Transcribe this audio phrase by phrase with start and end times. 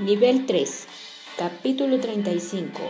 [0.00, 0.86] Nivel 3,
[1.36, 2.80] capítulo 35.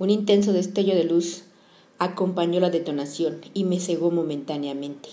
[0.00, 1.44] Un intenso destello de luz
[2.00, 5.10] acompañó la detonación y me cegó momentáneamente.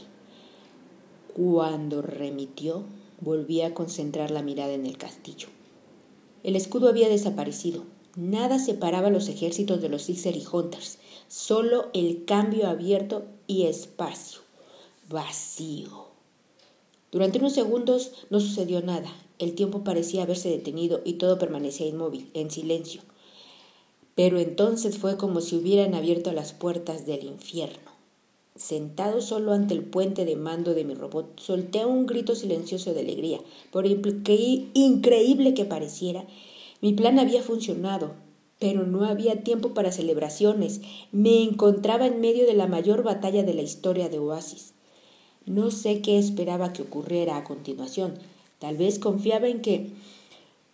[1.35, 2.81] Cuando remitió,
[3.21, 5.49] volví a concentrar la mirada en el castillo.
[6.41, 7.83] El escudo había desaparecido.
[8.15, 10.97] Nada separaba los ejércitos de los Sixer y Hunters,
[11.27, 14.39] solo el cambio abierto y espacio.
[15.09, 16.07] Vacío.
[17.11, 19.11] Durante unos segundos no sucedió nada.
[19.39, 23.01] El tiempo parecía haberse detenido y todo permanecía inmóvil, en silencio.
[24.15, 27.91] Pero entonces fue como si hubieran abierto las puertas del infierno.
[28.55, 32.99] Sentado solo ante el puente de mando de mi robot, solté un grito silencioso de
[32.99, 33.39] alegría.
[33.71, 36.27] Por increíble que pareciera,
[36.79, 38.11] mi plan había funcionado,
[38.59, 40.81] pero no había tiempo para celebraciones.
[41.11, 44.73] Me encontraba en medio de la mayor batalla de la historia de Oasis.
[45.47, 48.13] No sé qué esperaba que ocurriera a continuación.
[48.63, 49.91] Tal vez confiaba en que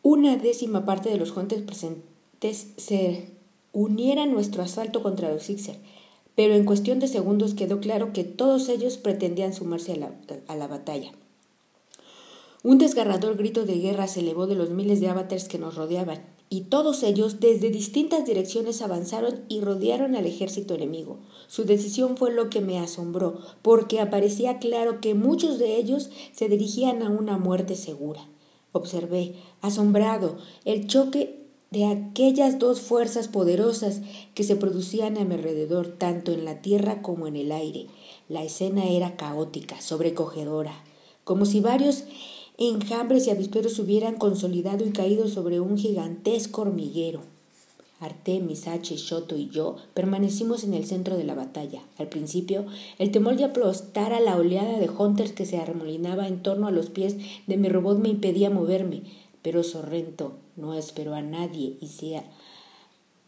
[0.03, 3.31] una décima parte de los Hunters presentes se
[3.73, 5.75] uniera a nuestro asalto contra los Sixer,
[6.35, 10.11] pero en cuestión de segundos quedó claro que todos ellos pretendían sumarse a la,
[10.47, 11.13] a la batalla.
[12.61, 16.21] Un desgarrador grito de guerra se elevó de los miles de avatars que nos rodeaban
[16.49, 21.19] y todos ellos desde distintas direcciones avanzaron y rodearon al ejército enemigo.
[21.47, 26.49] Su decisión fue lo que me asombró, porque aparecía claro que muchos de ellos se
[26.49, 28.27] dirigían a una muerte segura.
[28.71, 31.39] Observé, asombrado, el choque
[31.71, 34.01] de aquellas dos fuerzas poderosas
[34.33, 37.87] que se producían a mi alrededor, tanto en la tierra como en el aire.
[38.27, 40.83] La escena era caótica, sobrecogedora,
[41.23, 42.05] como si varios
[42.59, 47.21] enjambres y avisperos hubieran consolidado y caído sobre un gigantesco hormiguero.
[48.01, 51.81] Artemis, H, Shoto y yo permanecimos en el centro de la batalla.
[51.97, 52.65] Al principio,
[52.97, 56.71] el temor de aplastar a la oleada de hunters que se arremolinaba en torno a
[56.71, 57.15] los pies
[57.47, 59.03] de mi robot me impedía moverme,
[59.41, 62.21] pero Sorrento no esperó a nadie y se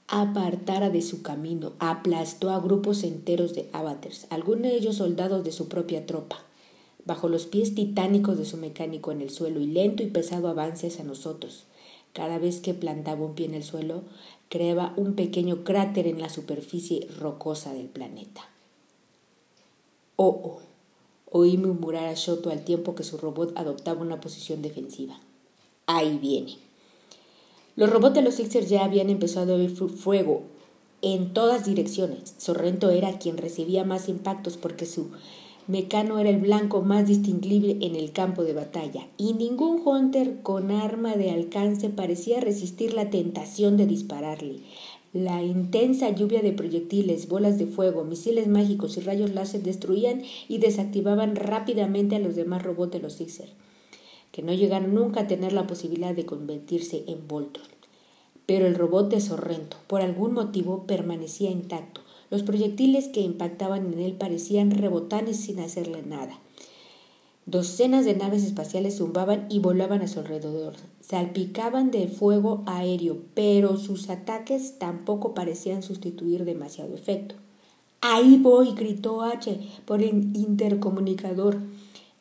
[0.07, 1.71] apartara de su camino.
[1.79, 6.43] Aplastó a grupos enteros de avatars, algunos de ellos soldados de su propia tropa
[7.05, 10.87] bajo los pies titánicos de su mecánico en el suelo y lento y pesado avance
[10.87, 11.65] hacia nosotros.
[12.13, 14.03] Cada vez que plantaba un pie en el suelo,
[14.49, 18.41] creaba un pequeño cráter en la superficie rocosa del planeta.
[20.17, 20.59] Oh, oh,
[21.31, 25.19] oí murmurar a Shoto al tiempo que su robot adoptaba una posición defensiva.
[25.87, 26.57] Ahí viene.
[27.75, 30.43] Los robots de los Sixers ya habían empezado a oír fuego
[31.01, 32.35] en todas direcciones.
[32.37, 35.11] Sorrento era quien recibía más impactos porque su
[35.67, 40.71] Mecano era el blanco más distinguible en el campo de batalla, y ningún hunter con
[40.71, 44.61] arma de alcance parecía resistir la tentación de dispararle.
[45.13, 50.57] La intensa lluvia de proyectiles, bolas de fuego, misiles mágicos y rayos láser destruían y
[50.57, 53.49] desactivaban rápidamente a los demás robots de los Sixer,
[54.31, 57.67] que no llegaron nunca a tener la posibilidad de convertirse en Voltron.
[58.47, 62.00] Pero el robot de Sorrento, por algún motivo, permanecía intacto
[62.31, 66.39] los proyectiles que impactaban en él parecían rebotanes sin hacerle nada.
[67.45, 70.73] Docenas de naves espaciales zumbaban y volaban a su alrededor.
[71.01, 77.35] Salpicaban de fuego aéreo, pero sus ataques tampoco parecían sustituir demasiado efecto.
[77.99, 81.59] Ahí voy, gritó H por el intercomunicador.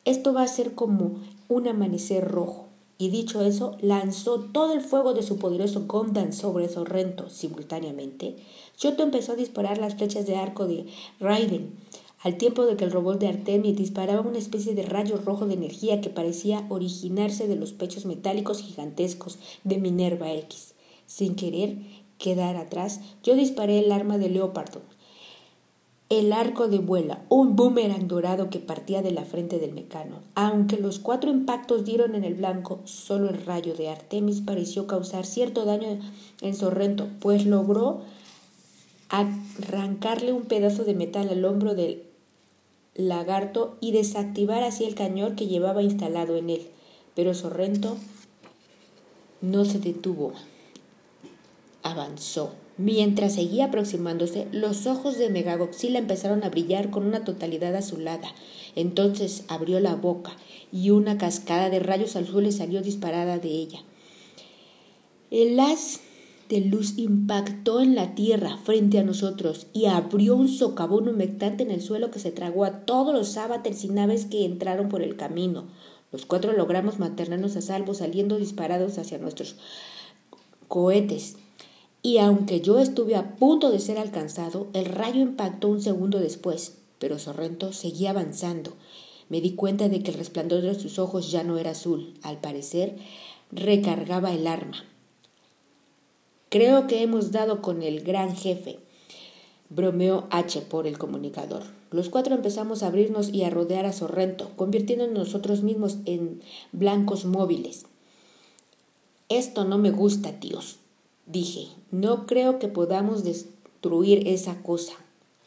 [0.05, 2.70] Esto va a ser como un amanecer rojo.
[3.01, 8.35] Y dicho eso, lanzó todo el fuego de su poderoso Gondan sobre Sorrento simultáneamente.
[8.77, 10.85] Shoto empezó a disparar las flechas de arco de
[11.19, 11.71] Raiden,
[12.19, 15.55] al tiempo de que el robot de Artemis disparaba una especie de rayo rojo de
[15.55, 20.75] energía que parecía originarse de los pechos metálicos gigantescos de Minerva X.
[21.07, 21.77] Sin querer
[22.19, 24.83] quedar atrás, yo disparé el arma de Leopardo,
[26.11, 30.17] el arco de vuela, un boomerang dorado que partía de la frente del mecano.
[30.35, 35.25] Aunque los cuatro impactos dieron en el blanco, solo el rayo de Artemis pareció causar
[35.25, 35.99] cierto daño
[36.41, 38.01] en Sorrento, pues logró
[39.07, 42.03] arrancarle un pedazo de metal al hombro del
[42.93, 46.67] lagarto y desactivar así el cañón que llevaba instalado en él.
[47.15, 47.95] Pero Sorrento
[49.39, 50.33] no se detuvo.
[51.83, 52.51] Avanzó.
[52.77, 58.33] Mientras seguía aproximándose, los ojos de Megagoxila empezaron a brillar con una totalidad azulada.
[58.75, 60.31] Entonces abrió la boca
[60.71, 63.83] y una cascada de rayos azules salió disparada de ella.
[65.29, 65.99] El haz
[66.49, 71.71] de luz impactó en la tierra frente a nosotros y abrió un socavón humectante en
[71.71, 75.15] el suelo que se tragó a todos los sábates y naves que entraron por el
[75.15, 75.67] camino.
[76.11, 79.55] Los cuatro logramos mantenernos a salvo saliendo disparados hacia nuestros
[80.67, 81.37] cohetes.
[82.03, 86.77] Y aunque yo estuve a punto de ser alcanzado, el rayo impactó un segundo después,
[86.97, 88.73] pero Sorrento seguía avanzando.
[89.29, 92.15] Me di cuenta de que el resplandor de sus ojos ya no era azul.
[92.23, 92.97] Al parecer,
[93.51, 94.83] recargaba el arma.
[96.49, 98.79] Creo que hemos dado con el gran jefe,
[99.69, 101.63] bromeó H por el comunicador.
[101.91, 106.41] Los cuatro empezamos a abrirnos y a rodear a Sorrento, convirtiéndonos nosotros mismos en
[106.73, 107.85] blancos móviles.
[109.29, 110.80] Esto no me gusta, tíos,
[111.25, 111.67] dije.
[111.91, 114.93] No creo que podamos destruir esa cosa.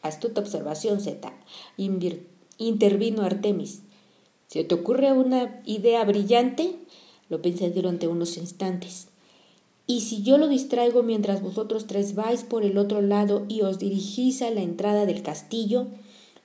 [0.01, 1.33] Astuta observación, Z.
[2.57, 3.81] Intervino Artemis.
[4.47, 6.75] ¿Se te ocurre una idea brillante?
[7.29, 9.07] Lo pensé durante unos instantes.
[9.87, 13.77] Y si yo lo distraigo mientras vosotros tres vais por el otro lado y os
[13.77, 15.87] dirigís a la entrada del castillo,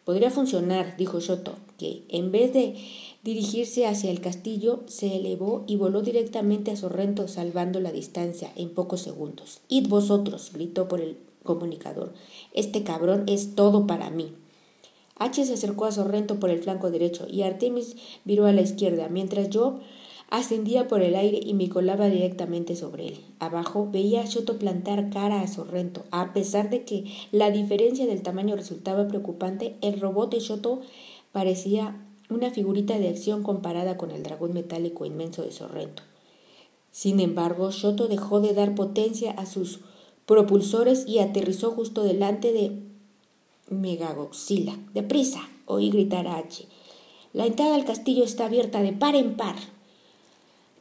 [0.05, 2.77] podría funcionar, dijo Shoto, que en vez de
[3.23, 8.71] dirigirse hacia el castillo, se elevó y voló directamente a Sorrento, salvando la distancia en
[8.71, 9.61] pocos segundos.
[9.69, 12.13] Id vosotros, gritó por el comunicador.
[12.53, 14.33] Este cabrón es todo para mí.
[15.17, 19.09] H se acercó a Sorrento por el flanco derecho y Artemis viró a la izquierda,
[19.09, 19.81] mientras yo
[20.31, 23.21] Ascendía por el aire y me colaba directamente sobre él.
[23.41, 26.05] Abajo veía a Shoto plantar cara a Sorrento.
[26.13, 30.83] A pesar de que la diferencia del tamaño resultaba preocupante, el robot de Shoto
[31.33, 36.03] parecía una figurita de acción comparada con el dragón metálico inmenso de Sorrento.
[36.93, 39.81] Sin embargo, Shoto dejó de dar potencia a sus
[40.27, 42.73] propulsores y aterrizó justo delante de
[43.69, 44.79] Megagoxila.
[44.95, 45.49] ¡Deprisa!
[45.67, 46.67] oí gritar a H.
[47.33, 49.57] La entrada al castillo está abierta de par en par.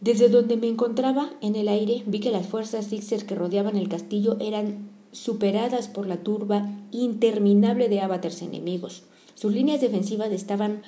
[0.01, 3.89] Desde donde me encontraba en el aire vi que las fuerzas Sixers que rodeaban el
[3.89, 9.03] castillo eran superadas por la turba interminable de avatars enemigos.
[9.35, 10.81] Sus líneas defensivas estaban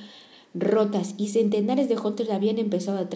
[0.54, 3.10] rotas y centenares de hunters habían empezado a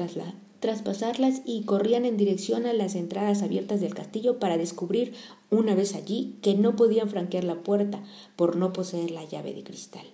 [0.60, 5.14] traspasarlas y corrían en dirección a las entradas abiertas del castillo para descubrir,
[5.50, 8.04] una vez allí, que no podían franquear la puerta
[8.36, 10.06] por no poseer la llave de cristal.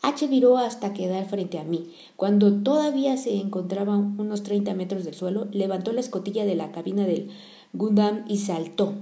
[0.00, 1.90] H viró hasta quedar frente a mí.
[2.16, 7.04] Cuando todavía se encontraba unos 30 metros del suelo, levantó la escotilla de la cabina
[7.04, 7.30] del
[7.72, 8.94] Gundam y saltó.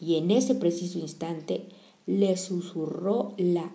[0.00, 1.66] Y en ese preciso instante
[2.06, 3.70] le susurró la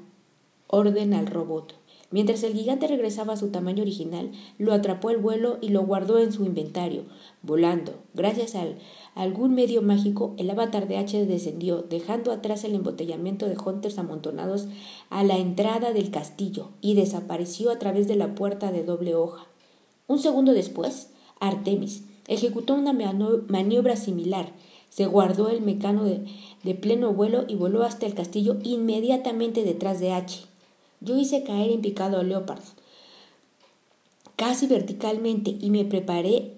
[0.67, 1.75] orden al robot.
[2.13, 4.29] Mientras el gigante regresaba a su tamaño original,
[4.59, 7.05] lo atrapó el vuelo y lo guardó en su inventario,
[7.41, 7.93] volando.
[8.13, 8.77] Gracias al
[9.15, 14.67] algún medio mágico, el avatar de H descendió, dejando atrás el embotellamiento de hunters amontonados
[15.09, 19.47] a la entrada del castillo y desapareció a través de la puerta de doble hoja.
[20.05, 21.09] Un segundo después,
[21.39, 24.51] Artemis ejecutó una maniobra similar.
[24.89, 30.11] Se guardó el mecano de pleno vuelo y voló hasta el castillo inmediatamente detrás de
[30.11, 30.52] H.
[31.03, 32.61] Yo hice caer en picado a Leopard
[34.35, 36.53] casi verticalmente y me preparé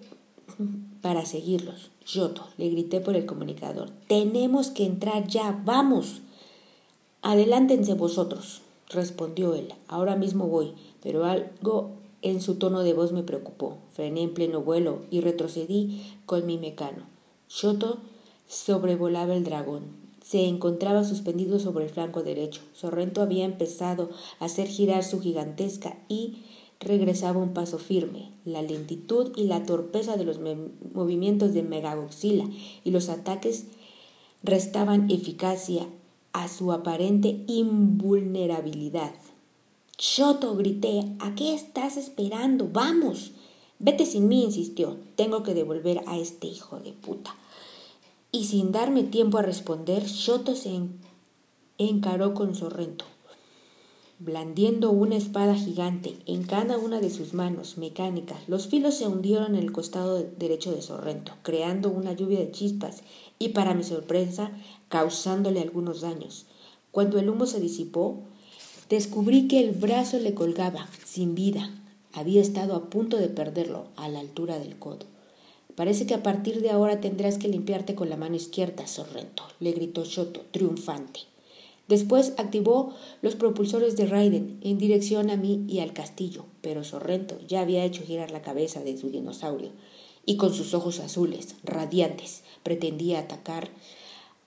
[1.01, 1.91] para seguirlos.
[2.05, 3.89] Yoto, le grité por el comunicador.
[4.07, 6.21] Tenemos que entrar ya, vamos.
[7.21, 9.73] Adelántense vosotros, respondió él.
[9.87, 13.77] Ahora mismo voy, pero algo en su tono de voz me preocupó.
[13.93, 17.03] Frené en pleno vuelo y retrocedí con mi mecano.
[17.49, 17.99] Shoto
[18.47, 19.94] sobrevolaba el dragón.
[20.25, 22.61] Se encontraba suspendido sobre el flanco derecho.
[22.73, 26.37] Sorrento había empezado a hacer girar su gigantesca y
[26.79, 28.31] regresaba un paso firme.
[28.43, 30.39] La lentitud y la torpeza de los
[30.95, 32.49] movimientos de Megagoxila
[32.83, 33.65] y los ataques
[34.41, 35.85] restaban eficacia
[36.33, 39.13] a su aparente invulnerabilidad.
[39.99, 42.67] Shoto, grité, ¿a qué estás esperando?
[42.73, 43.33] Vamos.
[43.77, 44.97] Vete sin mí, insistió.
[45.15, 47.35] Tengo que devolver a este hijo de puta.
[48.35, 50.81] Y sin darme tiempo a responder, Shoto se
[51.77, 53.05] encaró con Sorrento
[54.19, 58.39] blandiendo una espada gigante en cada una de sus manos mecánicas.
[58.47, 63.03] Los filos se hundieron en el costado derecho de Sorrento, creando una lluvia de chispas
[63.39, 64.51] y, para mi sorpresa,
[64.89, 66.45] causándole algunos daños.
[66.91, 68.19] Cuando el humo se disipó,
[68.89, 71.71] descubrí que el brazo le colgaba, sin vida.
[72.13, 75.14] Había estado a punto de perderlo, a la altura del codo.
[75.75, 79.73] Parece que a partir de ahora tendrás que limpiarte con la mano izquierda, Sorrento, le
[79.73, 81.21] gritó Shoto, triunfante.
[81.87, 87.37] Después activó los propulsores de Raiden en dirección a mí y al castillo, pero Sorrento
[87.47, 89.71] ya había hecho girar la cabeza de su dinosaurio
[90.25, 93.69] y con sus ojos azules, radiantes, pretendía atacar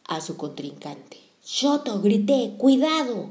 [0.04, 1.18] a su contrincante.
[1.44, 2.00] ¡Shoto!
[2.00, 3.30] grité, ¡cuidado!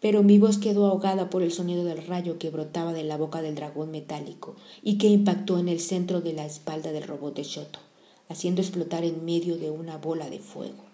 [0.00, 3.42] Pero mi voz quedó ahogada por el sonido del rayo que brotaba de la boca
[3.42, 7.42] del dragón metálico y que impactó en el centro de la espalda del robot de
[7.42, 7.78] Shoto,
[8.28, 10.84] haciendo explotar en medio de una bola de fuego.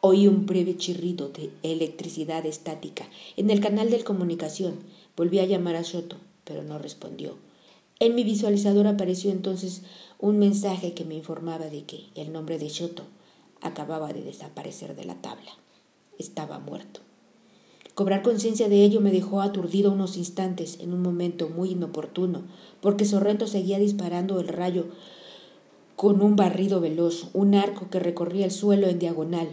[0.00, 4.78] Oí un breve chirrido de electricidad estática en el canal de comunicación.
[5.14, 7.36] Volví a llamar a Shoto, pero no respondió.
[7.98, 9.82] En mi visualizador apareció entonces
[10.18, 13.04] un mensaje que me informaba de que el nombre de Shoto
[13.60, 15.52] acababa de desaparecer de la tabla.
[16.18, 17.02] Estaba muerto.
[17.94, 22.44] Cobrar conciencia de ello me dejó aturdido unos instantes, en un momento muy inoportuno,
[22.80, 24.86] porque Sorrento seguía disparando el rayo
[25.96, 29.48] con un barrido veloz, un arco que recorría el suelo en diagonal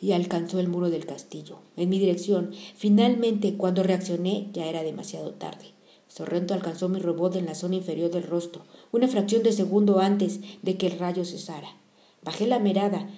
[0.00, 2.52] y alcanzó el muro del castillo, en mi dirección.
[2.74, 5.66] Finalmente, cuando reaccioné, ya era demasiado tarde.
[6.08, 10.40] Sorrento alcanzó mi robot en la zona inferior del rostro, una fracción de segundo antes
[10.62, 11.76] de que el rayo cesara.
[12.24, 13.08] Bajé la mirada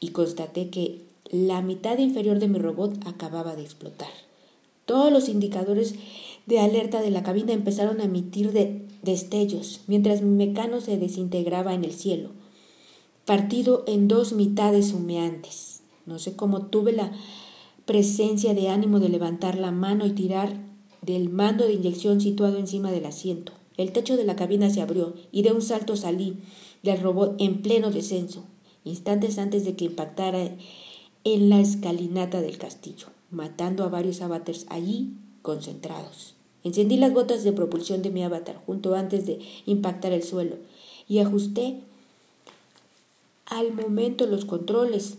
[0.00, 1.02] y constaté que
[1.32, 4.10] la mitad inferior de mi robot acababa de explotar.
[4.84, 5.94] Todos los indicadores
[6.44, 8.52] de alerta de la cabina empezaron a emitir
[9.00, 12.32] destellos, mientras mi mecano se desintegraba en el cielo,
[13.24, 15.80] partido en dos mitades humeantes.
[16.04, 17.12] No sé cómo tuve la
[17.86, 20.60] presencia de ánimo de levantar la mano y tirar
[21.00, 23.52] del mando de inyección situado encima del asiento.
[23.78, 26.36] El techo de la cabina se abrió y de un salto salí
[26.82, 28.44] del robot en pleno descenso,
[28.84, 30.50] instantes antes de que impactara
[31.24, 35.12] en la escalinata del castillo, matando a varios avatars allí
[35.42, 36.34] concentrados.
[36.64, 40.56] Encendí las botas de propulsión de mi avatar junto antes de impactar el suelo
[41.08, 41.80] y ajusté
[43.46, 45.18] al momento los controles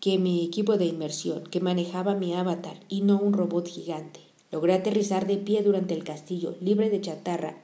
[0.00, 4.20] que mi equipo de inmersión, que manejaba mi avatar y no un robot gigante.
[4.50, 7.56] Logré aterrizar de pie durante el castillo, libre de chatarra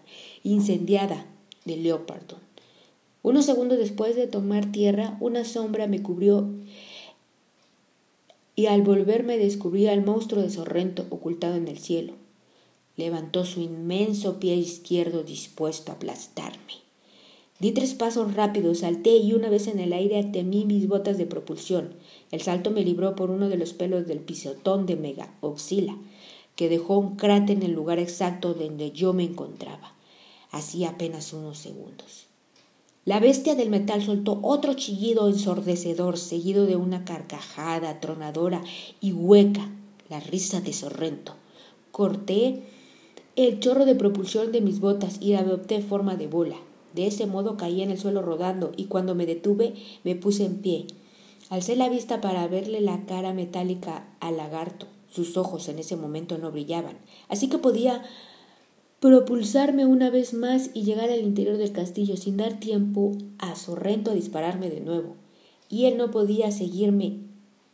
[0.44, 1.26] incendiada
[1.64, 2.47] de Leopardo.
[3.22, 6.48] Unos segundos después de tomar tierra, una sombra me cubrió
[8.54, 12.14] y al volverme descubrí al monstruo de Sorrento ocultado en el cielo.
[12.96, 16.88] Levantó su inmenso pie izquierdo dispuesto a aplastarme.
[17.60, 21.26] Di tres pasos rápidos, salté y una vez en el aire temí mis botas de
[21.26, 21.94] propulsión.
[22.30, 25.96] El salto me libró por uno de los pelos del pisotón de Mega Oxila,
[26.54, 29.94] que dejó un cráter en el lugar exacto donde yo me encontraba.
[30.50, 32.27] Hacía apenas unos segundos.
[33.08, 38.62] La bestia del metal soltó otro chillido ensordecedor, seguido de una carcajada tronadora
[39.00, 39.70] y hueca,
[40.10, 41.32] la risa de Sorrento.
[41.90, 42.64] Corté
[43.34, 46.56] el chorro de propulsión de mis botas y adopté forma de bola.
[46.92, 49.72] De ese modo caí en el suelo rodando y cuando me detuve
[50.04, 50.86] me puse en pie.
[51.48, 54.86] Alcé la vista para verle la cara metálica al lagarto.
[55.10, 56.98] Sus ojos en ese momento no brillaban,
[57.30, 58.02] así que podía
[59.00, 64.10] propulsarme una vez más y llegar al interior del castillo sin dar tiempo a Sorrento
[64.10, 65.14] a dispararme de nuevo.
[65.68, 67.18] Y él no podía seguirme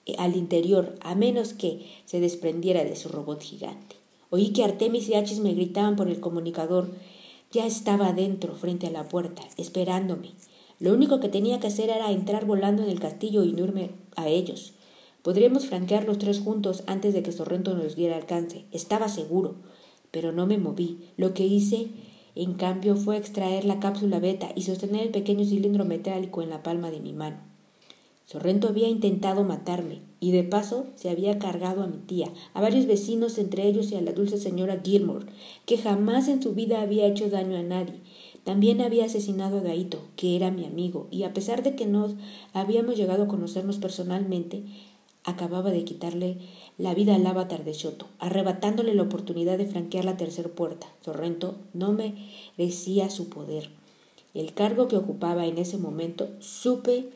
[0.05, 3.97] eh, al interior a menos que se desprendiera de su robot gigante.
[4.29, 6.91] Oí que Artemis y Hachis me gritaban por el comunicador.
[7.53, 10.33] Ya estaba adentro, frente a la puerta, esperándome.
[10.81, 14.29] Lo único que tenía que hacer era entrar volando en el castillo y unirme a
[14.29, 14.75] ellos.
[15.23, 18.67] Podríamos franquear los tres juntos antes de que Sorrento nos diera alcance.
[18.73, 19.55] Estaba seguro
[20.15, 20.99] pero no me moví.
[21.17, 21.89] Lo que hice,
[22.37, 26.63] en cambio, fue extraer la cápsula beta y sostener el pequeño cilindro metálico en la
[26.63, 27.39] palma de mi mano.
[28.25, 32.87] Sorrento había intentado matarme, y de paso se había cargado a mi tía, a varios
[32.87, 35.27] vecinos, entre ellos y a la dulce señora Gilmore,
[35.67, 37.95] que jamás en su vida había hecho daño a nadie.
[38.45, 42.15] También había asesinado a Gaito, que era mi amigo, y a pesar de que no
[42.53, 44.63] habíamos llegado a conocernos personalmente,
[45.25, 46.39] acababa de quitarle
[46.79, 50.87] la vida al avatar de Shoto, arrebatándole la oportunidad de franquear la tercera puerta.
[51.03, 53.71] Sorrento no merecía su poder.
[54.35, 57.09] El cargo que ocupaba en ese momento, supe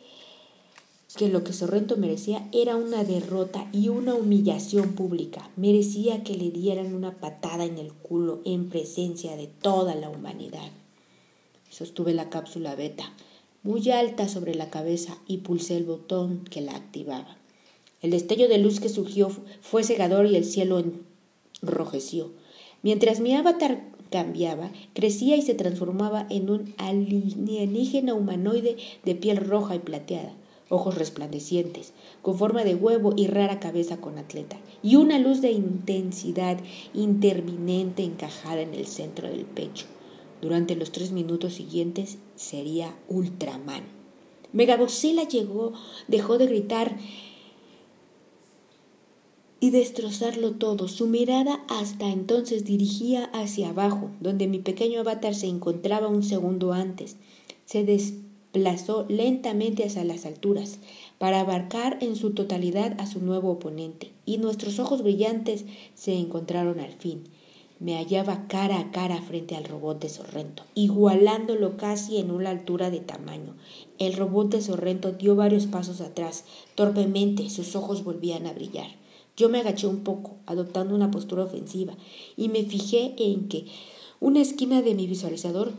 [1.17, 5.51] que lo que Sorrento merecía era una derrota y una humillación pública.
[5.57, 10.71] Merecía que le dieran una patada en el culo en presencia de toda la humanidad.
[11.71, 13.13] Sostuve la cápsula beta
[13.63, 17.38] muy alta sobre la cabeza y pulsé el botón que la activaba.
[18.01, 20.83] El destello de luz que surgió fue cegador y el cielo
[21.63, 22.31] enrojeció.
[22.83, 29.75] Mientras mi avatar cambiaba, crecía y se transformaba en un alienígena humanoide de piel roja
[29.75, 30.35] y plateada,
[30.69, 35.51] ojos resplandecientes, con forma de huevo y rara cabeza con atleta, y una luz de
[35.51, 36.59] intensidad
[36.95, 39.87] interminente encajada en el centro del pecho.
[40.41, 43.83] Durante los tres minutos siguientes sería Ultraman.
[44.53, 45.73] Megaboxela llegó,
[46.07, 46.97] dejó de gritar
[49.61, 50.89] y destrozarlo todo.
[50.89, 56.73] Su mirada hasta entonces dirigía hacia abajo, donde mi pequeño avatar se encontraba un segundo
[56.73, 57.17] antes.
[57.65, 60.79] Se desplazó lentamente hacia las alturas,
[61.19, 66.79] para abarcar en su totalidad a su nuevo oponente, y nuestros ojos brillantes se encontraron
[66.81, 67.25] al fin.
[67.81, 72.91] Me hallaba cara a cara frente al robot de Sorrento, igualándolo casi en una altura
[72.91, 73.55] de tamaño.
[73.99, 76.45] El robot de Sorrento dio varios pasos atrás.
[76.75, 78.89] Torpemente sus ojos volvían a brillar.
[79.39, 81.95] Yo me agaché un poco, adoptando una postura ofensiva,
[82.37, 83.67] y me fijé en que
[84.19, 85.73] una esquina de mi visualizador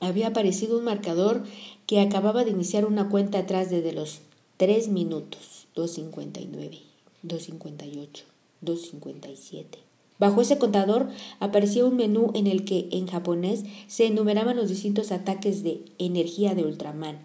[0.00, 1.44] había aparecido un marcador
[1.86, 4.20] que acababa de iniciar una cuenta atrás desde los
[4.58, 6.80] 3 minutos, 2.59,
[7.26, 8.22] 2.58,
[8.60, 9.78] 257.
[10.18, 11.08] Bajo ese contador
[11.40, 16.54] aparecía un menú en el que en japonés se enumeraban los distintos ataques de energía
[16.54, 17.24] de Ultraman.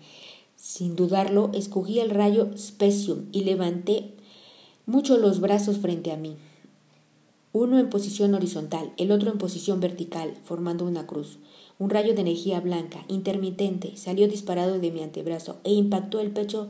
[0.56, 4.14] Sin dudarlo, escogí el rayo Specium y levanté
[4.90, 6.36] mucho los brazos frente a mí.
[7.54, 11.38] Uno en posición horizontal, el otro en posición vertical, formando una cruz.
[11.78, 16.70] Un rayo de energía blanca, intermitente, salió disparado de mi antebrazo e impactó el pecho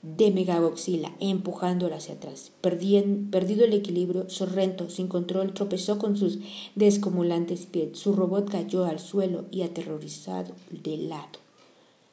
[0.00, 2.50] de Megagoxila, empujándolo hacia atrás.
[2.62, 6.38] perdido el equilibrio, Sorrento, sin control, tropezó con sus
[6.76, 7.98] descomulantes pies.
[7.98, 11.49] Su robot cayó al suelo y aterrorizado de lado.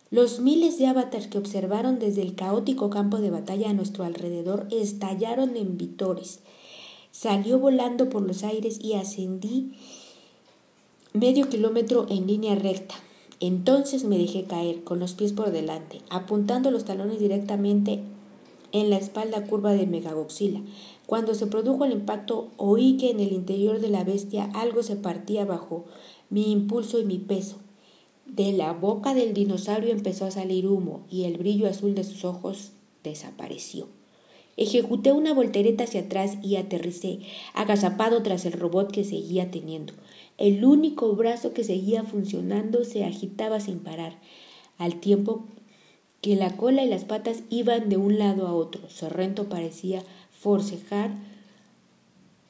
[0.09, 4.65] Los miles de avatars que observaron desde el caótico campo de batalla a nuestro alrededor
[4.71, 6.39] estallaron en vitores.
[7.11, 9.73] Salió volando por los aires y ascendí
[11.11, 12.95] medio kilómetro en línea recta.
[13.41, 17.99] Entonces me dejé caer con los pies por delante, apuntando los talones directamente
[18.71, 20.61] en la espalda curva de Megagoxila.
[21.05, 24.95] Cuando se produjo el impacto, oí que en el interior de la bestia algo se
[24.95, 25.83] partía bajo
[26.29, 27.57] mi impulso y mi peso.
[28.27, 32.25] De la boca del dinosaurio empezó a salir humo y el brillo azul de sus
[32.25, 32.71] ojos
[33.03, 33.87] desapareció.
[34.57, 37.19] Ejecuté una voltereta hacia atrás y aterricé,
[37.53, 39.93] agazapado tras el robot que seguía teniendo.
[40.37, 44.19] El único brazo que seguía funcionando se agitaba sin parar,
[44.77, 45.45] al tiempo
[46.21, 48.89] que la cola y las patas iban de un lado a otro.
[48.89, 51.11] Sorrento parecía forcejar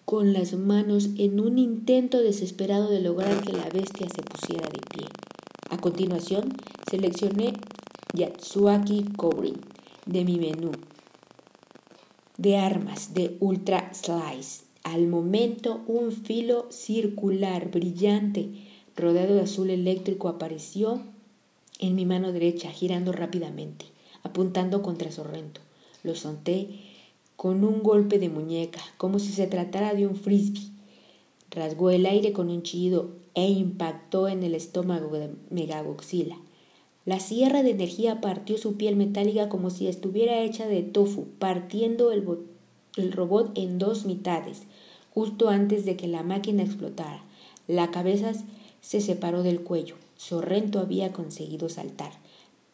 [0.06, 4.80] con las manos en un intento desesperado de lograr que la bestia se pusiera de
[4.90, 5.27] pie.
[5.70, 6.54] A continuación,
[6.90, 7.54] seleccioné
[8.14, 9.60] Yatsuaki Kobrin
[10.06, 10.72] de mi menú
[12.38, 18.52] de armas de Ultra Slice al momento un filo circular brillante
[18.96, 21.02] rodeado de azul eléctrico apareció
[21.80, 23.86] en mi mano derecha, girando rápidamente,
[24.24, 25.60] apuntando contra Sorrento.
[26.04, 26.80] Lo solté
[27.36, 30.72] con un golpe de muñeca, como si se tratara de un frisbee.
[31.52, 36.38] Rasgó el aire con un chillido e impactó en el estómago de Megagoxila.
[37.06, 42.12] La sierra de energía partió su piel metálica como si estuviera hecha de tofu, partiendo
[42.12, 42.28] el,
[42.98, 44.64] el robot en dos mitades
[45.14, 47.24] justo antes de que la máquina explotara.
[47.68, 48.34] La cabeza
[48.82, 49.96] se separó del cuello.
[50.16, 52.14] Sorrento había conseguido saltar.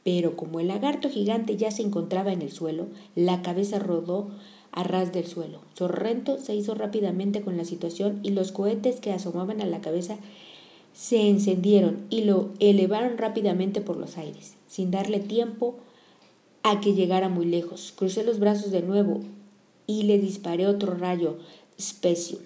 [0.05, 4.29] Pero como el lagarto gigante ya se encontraba en el suelo, la cabeza rodó
[4.71, 5.59] a ras del suelo.
[5.73, 10.17] Sorrento se hizo rápidamente con la situación y los cohetes que asomaban a la cabeza
[10.93, 15.75] se encendieron y lo elevaron rápidamente por los aires, sin darle tiempo
[16.61, 17.93] a que llegara muy lejos.
[17.95, 19.21] Crucé los brazos de nuevo
[19.87, 21.37] y le disparé otro rayo
[21.79, 22.41] Specium,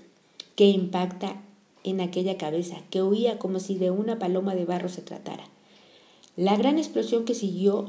[0.55, 1.41] que impacta
[1.83, 5.43] en aquella cabeza, que huía como si de una paloma de barro se tratara.
[6.35, 7.85] La gran explosión que siguió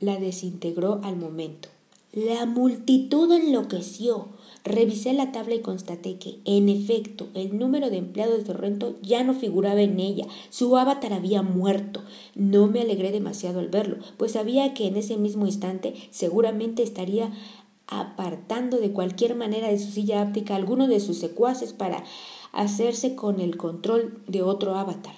[0.00, 1.68] la desintegró al momento.
[2.12, 4.28] La multitud enloqueció.
[4.64, 9.24] Revisé la tabla y constaté que, en efecto, el número de empleados de Torrento ya
[9.24, 10.26] no figuraba en ella.
[10.50, 12.00] Su avatar había muerto.
[12.36, 17.32] No me alegré demasiado al verlo, pues sabía que en ese mismo instante seguramente estaría
[17.88, 22.04] apartando de cualquier manera de su silla áptica alguno de sus secuaces para
[22.52, 25.14] hacerse con el control de otro avatar.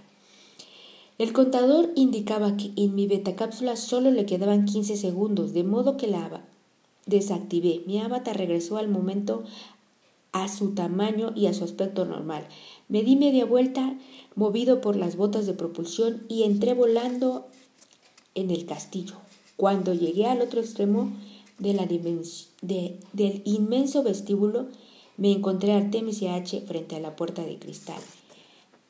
[1.18, 6.09] El contador indicaba que en mi betacápsula solo le quedaban 15 segundos, de modo que
[6.09, 6.24] la
[7.07, 7.83] desactivé.
[7.87, 9.45] Mi avatar regresó al momento
[10.33, 12.47] a su tamaño y a su aspecto normal.
[12.88, 13.97] Me di media vuelta,
[14.35, 17.47] movido por las botas de propulsión, y entré volando
[18.35, 19.14] en el castillo.
[19.57, 21.12] Cuando llegué al otro extremo,
[21.59, 24.67] de la de, del inmenso vestíbulo,
[25.17, 28.01] me encontré a Artemis y H frente a la puerta de cristal,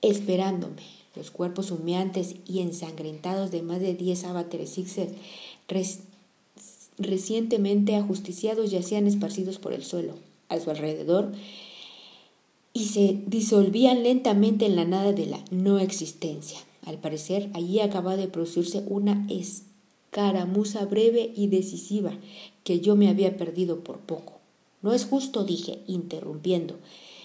[0.01, 0.83] esperándome.
[1.15, 5.13] Los cuerpos humeantes y ensangrentados de más de diez avatares Sixers
[6.99, 10.15] recientemente ajusticiados yacían esparcidos por el suelo,
[10.49, 11.33] a su alrededor,
[12.73, 16.59] y se disolvían lentamente en la nada de la no existencia.
[16.85, 22.13] Al parecer, allí acababa de producirse una escaramuza breve y decisiva
[22.63, 24.35] que yo me había perdido por poco.
[24.83, 26.77] No es justo, dije, interrumpiendo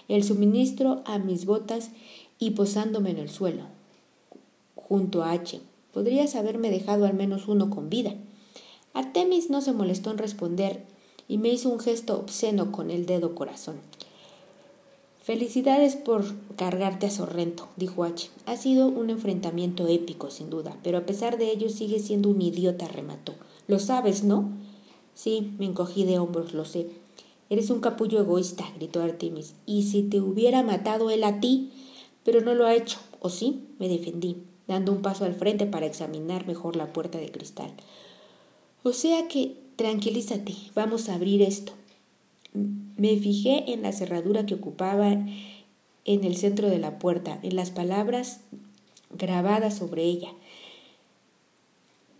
[0.09, 1.91] el suministro a mis botas
[2.39, 3.63] y posándome en el suelo,
[4.75, 5.61] junto a H.
[5.93, 8.15] Podrías haberme dejado al menos uno con vida.
[8.93, 10.83] Artemis no se molestó en responder
[11.27, 13.77] y me hizo un gesto obsceno con el dedo corazón.
[15.21, 16.25] Felicidades por
[16.55, 18.31] cargarte a Sorrento, dijo H.
[18.47, 22.41] Ha sido un enfrentamiento épico, sin duda, pero a pesar de ello sigue siendo un
[22.41, 23.35] idiota, remató.
[23.67, 24.49] Lo sabes, ¿no?
[25.13, 26.87] Sí, me encogí de hombros, lo sé.
[27.51, 29.53] Eres un capullo egoísta, gritó Artemis.
[29.67, 31.71] Y si te hubiera matado él a ti,
[32.23, 33.67] pero no lo ha hecho, ¿o sí?
[33.77, 37.71] me defendí, dando un paso al frente para examinar mejor la puerta de cristal.
[38.83, 41.73] O sea que, tranquilízate, vamos a abrir esto.
[42.53, 47.71] Me fijé en la cerradura que ocupaba en el centro de la puerta, en las
[47.71, 48.41] palabras
[49.11, 50.29] grabadas sobre ella,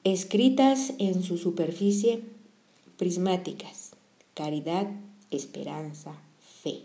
[0.03, 2.21] escritas en su superficie
[2.97, 3.91] prismáticas,
[4.33, 4.87] caridad,
[5.31, 6.19] esperanza,
[6.61, 6.81] fe.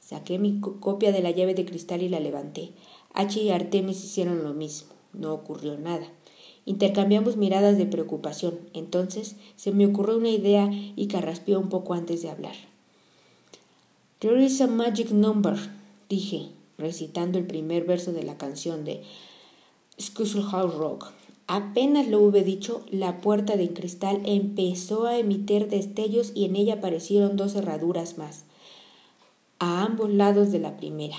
[0.00, 2.70] Saqué mi copia de la llave de cristal y la levanté.
[3.14, 4.90] H y Artemis hicieron lo mismo.
[5.12, 6.06] No ocurrió nada.
[6.70, 8.60] Intercambiamos miradas de preocupación.
[8.74, 12.54] Entonces se me ocurrió una idea y carraspeó un poco antes de hablar.
[14.20, 15.56] There is a magic number,
[16.08, 19.02] dije, recitando el primer verso de la canción de
[20.48, 21.10] House Rock.
[21.48, 26.74] Apenas lo hube dicho, la puerta de cristal empezó a emitir destellos y en ella
[26.74, 28.44] aparecieron dos cerraduras más,
[29.58, 31.16] a ambos lados de la primera.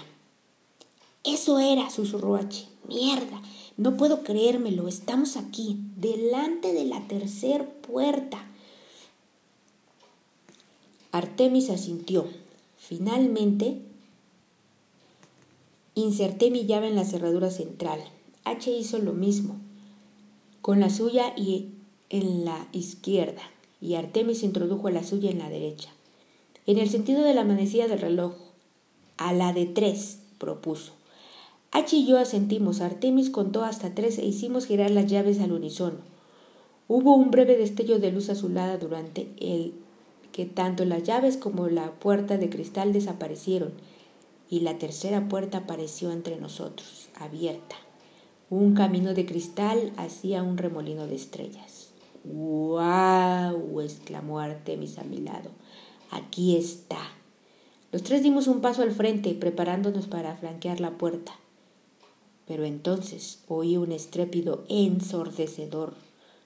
[1.25, 2.69] Eso era, susurró H.
[2.87, 3.41] Mierda,
[3.77, 8.45] no puedo creérmelo, estamos aquí, delante de la tercera puerta.
[11.11, 12.27] Artemis asintió.
[12.77, 13.81] Finalmente,
[15.95, 17.99] inserté mi llave en la cerradura central.
[18.43, 19.57] H hizo lo mismo
[20.61, 21.69] con la suya y
[22.09, 23.41] en la izquierda,
[23.81, 25.89] y Artemis introdujo la suya en la derecha.
[26.67, 28.33] En el sentido de la manecilla del reloj,
[29.17, 30.93] a la de tres, propuso.
[31.71, 32.81] H y yo asentimos.
[32.81, 35.97] Artemis contó hasta tres e hicimos girar las llaves al unísono.
[36.87, 39.73] Hubo un breve destello de luz azulada durante el
[40.33, 43.71] que tanto las llaves como la puerta de cristal desaparecieron
[44.49, 47.77] y la tercera puerta apareció entre nosotros, abierta.
[48.49, 51.91] Un camino de cristal hacía un remolino de estrellas.
[52.25, 53.79] ¡Guau!
[53.79, 55.51] exclamó Artemis a mi lado.
[56.11, 56.99] Aquí está.
[57.93, 61.33] Los tres dimos un paso al frente, preparándonos para flanquear la puerta.
[62.51, 65.93] Pero entonces oí un estrépido ensordecedor,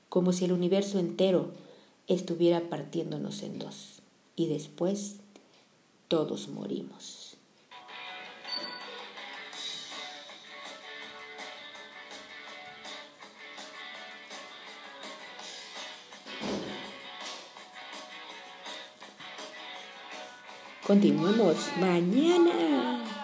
[0.08, 1.50] como si el universo entero
[2.06, 4.04] estuviera partiéndonos en dos.
[4.36, 5.16] Y después
[6.08, 7.38] todos morimos.
[20.86, 23.15] Continuemos mañana.